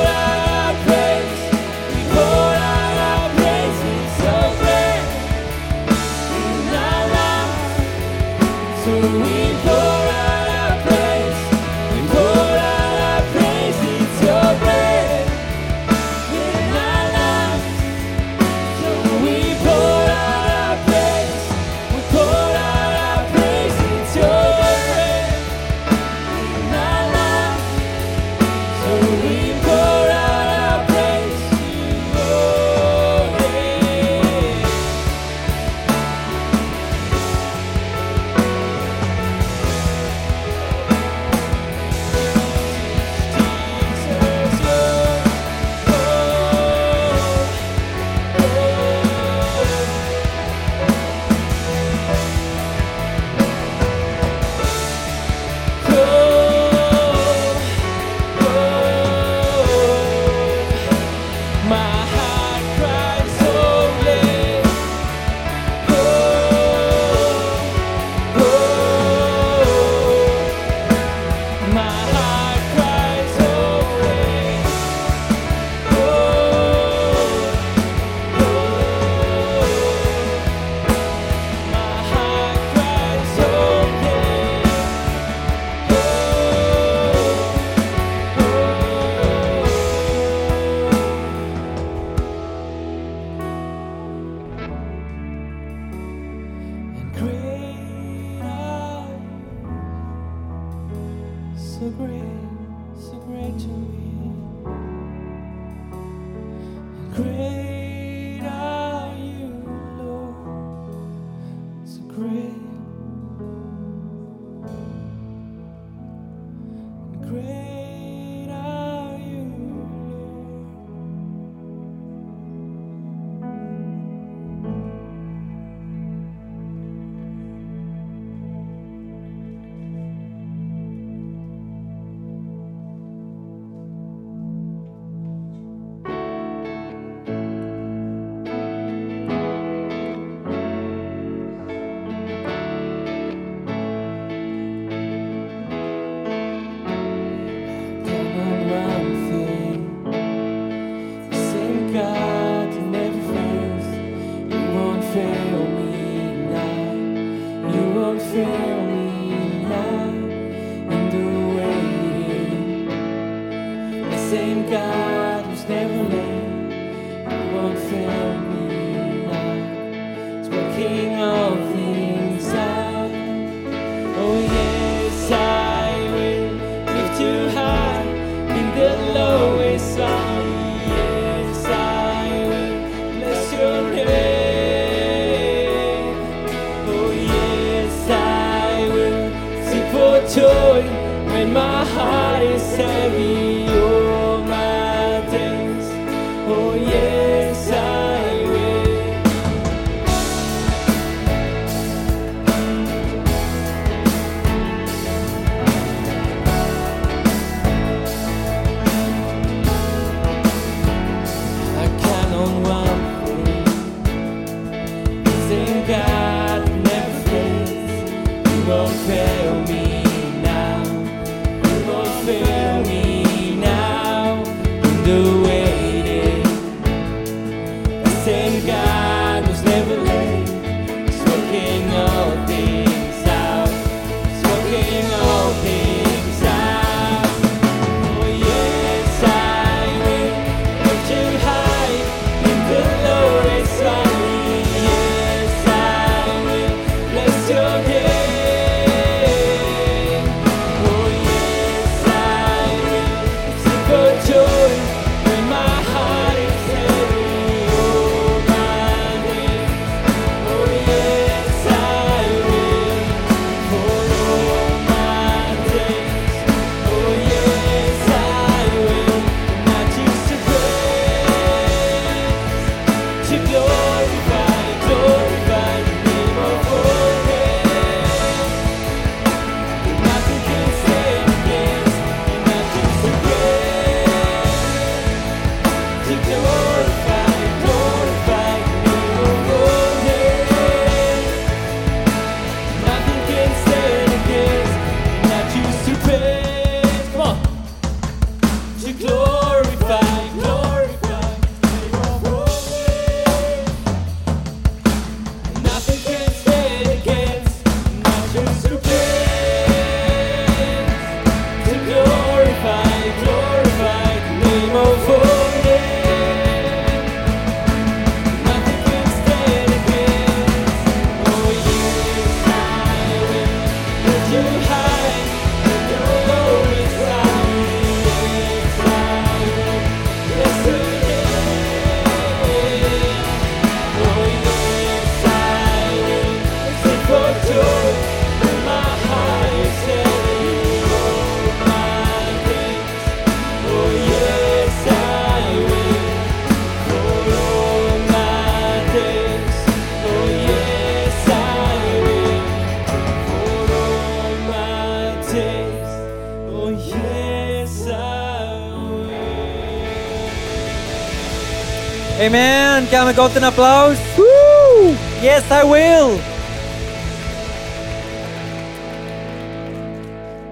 Amen. 362.24 362.88
Kann 362.88 363.06
man 363.06 363.16
Gott 363.16 363.34
einen 363.34 363.46
Applaus? 363.46 363.96
Woo! 364.16 364.94
Yes, 365.20 365.42
I 365.50 365.64
will. 365.68 366.20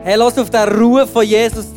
Hey, 0.03 0.17
lass 0.17 0.37
auf 0.37 0.51
den 0.51 0.69
Ruhe 0.69 1.07
von 1.07 1.25
Jesus 1.25 1.73